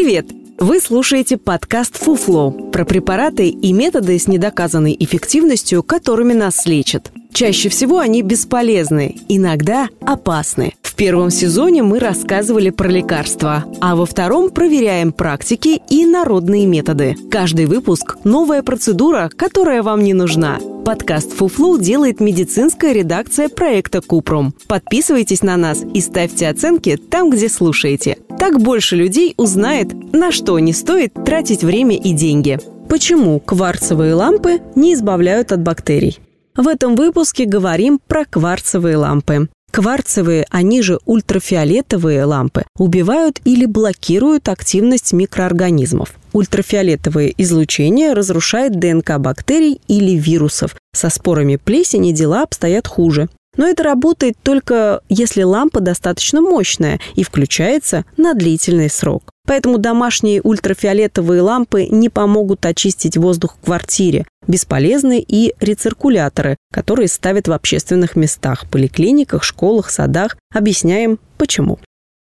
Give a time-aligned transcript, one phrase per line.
[0.00, 0.26] Привет!
[0.60, 7.10] Вы слушаете подкаст «Фуфло» про препараты и методы с недоказанной эффективностью, которыми нас лечат.
[7.32, 10.74] Чаще всего они бесполезны, иногда опасны.
[10.82, 17.16] В первом сезоне мы рассказывали про лекарства, а во втором проверяем практики и народные методы.
[17.28, 20.60] Каждый выпуск– новая процедура, которая вам не нужна.
[20.88, 24.54] Подкаст «Фуфлу» делает медицинская редакция проекта «Купрум».
[24.68, 28.16] Подписывайтесь на нас и ставьте оценки там, где слушаете.
[28.38, 32.58] Так больше людей узнает, на что не стоит тратить время и деньги.
[32.88, 36.20] Почему кварцевые лампы не избавляют от бактерий?
[36.56, 39.50] В этом выпуске говорим про кварцевые лампы.
[39.70, 46.14] Кварцевые, они же ультрафиолетовые лампы, убивают или блокируют активность микроорганизмов.
[46.32, 50.74] Ультрафиолетовое излучение разрушает ДНК бактерий или вирусов.
[50.94, 53.28] Со спорами плесени дела обстоят хуже.
[53.56, 59.32] Но это работает только если лампа достаточно мощная и включается на длительный срок.
[59.46, 64.26] Поэтому домашние ультрафиолетовые лампы не помогут очистить воздух в квартире.
[64.48, 70.36] Бесполезны и рециркуляторы, которые ставят в общественных местах, поликлиниках, школах, садах.
[70.52, 71.78] Объясняем, почему.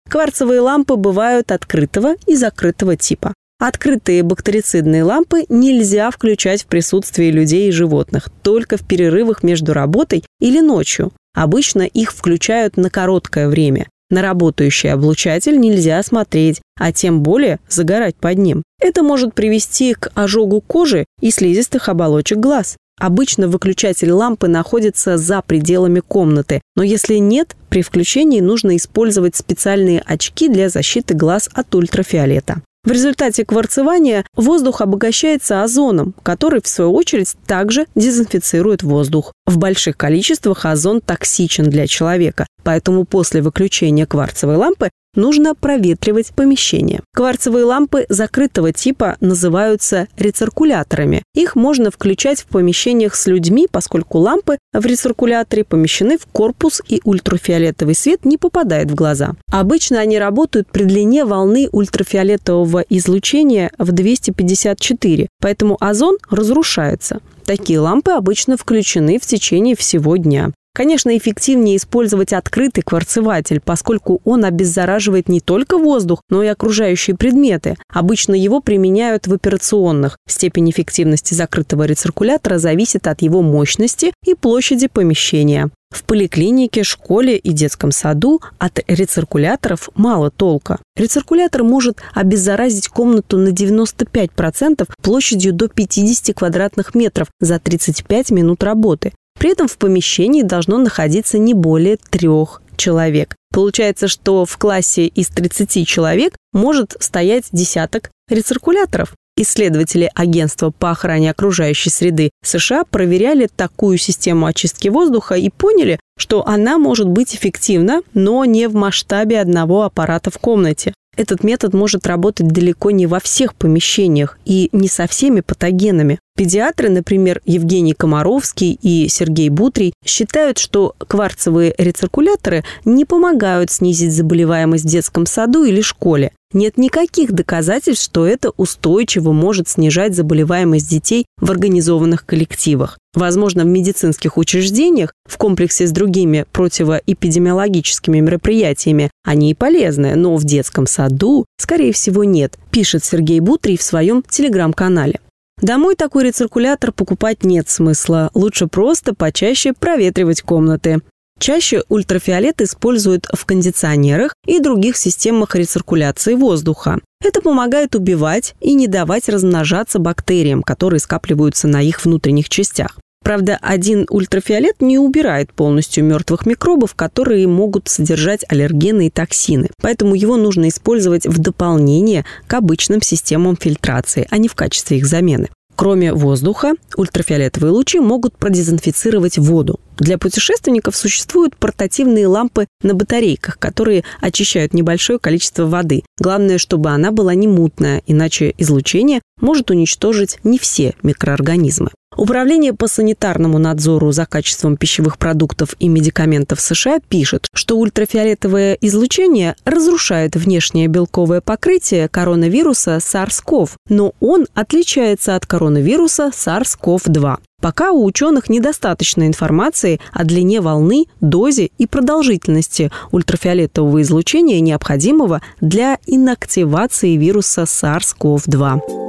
[0.10, 3.34] Кварцевые лампы бывают открытого и закрытого типа.
[3.60, 10.24] Открытые бактерицидные лампы нельзя включать в присутствии людей и животных, только в перерывах между работой
[10.40, 11.12] или ночью.
[11.34, 13.88] Обычно их включают на короткое время.
[14.10, 18.64] На работающий облучатель нельзя смотреть, а тем более загорать под ним.
[18.82, 22.78] Это может привести к ожогу кожи и слизистых оболочек глаз.
[23.00, 30.02] Обычно выключатель лампы находится за пределами комнаты, но если нет, при включении нужно использовать специальные
[30.02, 32.62] очки для защиты глаз от ультрафиолета.
[32.88, 39.34] В результате кварцевания воздух обогащается озоном, который, в свою очередь, также дезинфицирует воздух.
[39.46, 47.02] В больших количествах озон токсичен для человека, поэтому после выключения кварцевой лампы нужно проветривать помещение.
[47.14, 51.24] Кварцевые лампы закрытого типа называются рециркуляторами.
[51.36, 57.02] Их можно включать в помещениях с людьми, поскольку лампы в рециркуляторе помещены в корпус и
[57.04, 59.34] ультрафиолетовый свет не попадает в глаза.
[59.52, 67.20] Обычно они работают при длине волны ультрафиолетового излучения в 254, поэтому озон разрушается.
[67.46, 70.52] Такие лампы обычно включены в течение всего дня.
[70.78, 77.78] Конечно, эффективнее использовать открытый кварцеватель, поскольку он обеззараживает не только воздух, но и окружающие предметы.
[77.92, 80.18] Обычно его применяют в операционных.
[80.30, 85.72] Степень эффективности закрытого рециркулятора зависит от его мощности и площади помещения.
[85.90, 90.78] В поликлинике, школе и детском саду от рециркуляторов мало толка.
[90.96, 99.14] Рециркулятор может обеззаразить комнату на 95% площадью до 50 квадратных метров за 35 минут работы.
[99.40, 103.36] При этом в помещении должно находиться не более трех человек.
[103.54, 109.14] Получается, что в классе из 30 человек может стоять десяток рециркуляторов.
[109.40, 116.46] Исследователи Агентства по охране окружающей среды США проверяли такую систему очистки воздуха и поняли, что
[116.48, 120.94] она может быть эффективна, но не в масштабе одного аппарата в комнате.
[121.16, 126.20] Этот метод может работать далеко не во всех помещениях и не со всеми патогенами.
[126.38, 134.86] Педиатры, например, Евгений Комаровский и Сергей Бутрий, считают, что кварцевые рециркуляторы не помогают снизить заболеваемость
[134.86, 136.32] в детском саду или школе.
[136.54, 143.00] Нет никаких доказательств, что это устойчиво может снижать заболеваемость детей в организованных коллективах.
[143.16, 150.44] Возможно, в медицинских учреждениях в комплексе с другими противоэпидемиологическими мероприятиями они и полезны, но в
[150.46, 155.20] детском саду, скорее всего, нет, пишет Сергей Бутрий в своем телеграм-канале.
[155.62, 158.30] Домой такой рециркулятор покупать нет смысла.
[158.36, 161.02] Лучше просто почаще проветривать комнаты.
[161.40, 167.00] Чаще ультрафиолет используют в кондиционерах и других системах рециркуляции воздуха.
[167.24, 173.00] Это помогает убивать и не давать размножаться бактериям, которые скапливаются на их внутренних частях.
[173.28, 179.70] Правда, один ультрафиолет не убирает полностью мертвых микробов, которые могут содержать аллергены и токсины.
[179.82, 185.06] Поэтому его нужно использовать в дополнение к обычным системам фильтрации, а не в качестве их
[185.06, 185.50] замены.
[185.76, 189.80] Кроме воздуха, ультрафиолетовые лучи могут продезинфицировать воду.
[190.00, 196.04] Для путешественников существуют портативные лампы на батарейках, которые очищают небольшое количество воды.
[196.20, 201.90] Главное, чтобы она была не мутная, иначе излучение может уничтожить не все микроорганизмы.
[202.18, 209.56] Управление по санитарному надзору за качеством пищевых продуктов и медикаментов США пишет, что ультрафиолетовое излучение
[209.66, 217.38] разрушает внешнее белковое покрытие коронавируса SARS-CoV, но он отличается от коронавируса SARS-CoV-2.
[217.62, 226.00] Пока у ученых недостаточно информации о длине волны, дозе и продолжительности ультрафиолетового излучения, необходимого для
[226.08, 229.07] инактивации вируса SARS-CoV-2.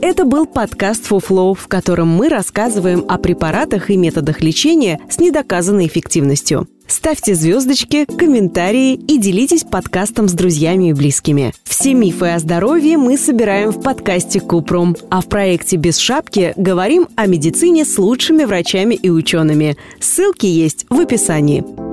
[0.00, 5.86] Это был подкаст «Фуфлоу», в котором мы рассказываем о препаратах и методах лечения с недоказанной
[5.86, 6.68] эффективностью.
[6.86, 11.54] Ставьте звездочки, комментарии и делитесь подкастом с друзьями и близкими.
[11.64, 17.08] Все мифы о здоровье мы собираем в подкасте Купром, а в проекте «Без шапки» говорим
[17.16, 19.76] о медицине с лучшими врачами и учеными.
[20.00, 21.83] Ссылки есть в описании.